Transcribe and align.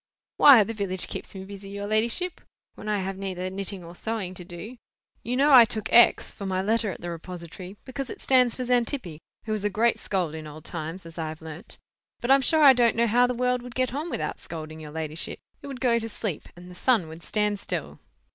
"Why, 0.37 0.63
the 0.63 0.73
village 0.73 1.07
keeps 1.07 1.35
me 1.35 1.45
busy, 1.45 1.69
your 1.69 1.85
ladyship, 1.85 2.41
when 2.73 2.89
I 2.89 3.01
have 3.03 3.17
neither 3.19 3.51
knitting 3.51 3.83
or 3.83 3.93
sewing 3.93 4.33
to 4.33 4.43
do. 4.43 4.77
You 5.21 5.37
know 5.37 5.51
I 5.51 5.63
took 5.63 5.93
X. 5.93 6.33
for 6.33 6.47
my 6.47 6.59
letter 6.59 6.89
at 6.89 7.01
the 7.01 7.11
repository, 7.11 7.77
because 7.85 8.09
it 8.09 8.19
stands 8.19 8.55
for 8.55 8.65
Xantippe, 8.65 9.19
who 9.45 9.51
was 9.51 9.63
a 9.63 9.69
great 9.69 9.99
scold 9.99 10.33
in 10.33 10.47
old 10.47 10.65
times, 10.65 11.05
as 11.05 11.19
I 11.19 11.29
have 11.29 11.43
learnt. 11.43 11.77
But 12.19 12.31
I'm 12.31 12.41
sure 12.41 12.63
I 12.63 12.73
don't 12.73 12.95
know 12.95 13.05
how 13.05 13.27
the 13.27 13.35
world 13.35 13.61
would 13.61 13.75
get 13.75 13.93
on 13.93 14.09
without 14.09 14.39
scolding, 14.39 14.79
your 14.79 14.89
ladyship. 14.89 15.37
It 15.61 15.67
would 15.67 15.79
go 15.79 15.99
to 15.99 16.09
sleep, 16.09 16.49
and 16.55 16.71
the 16.71 16.73
sun 16.73 17.07
would 17.07 17.21
stand 17.21 17.59
still." 17.59 17.99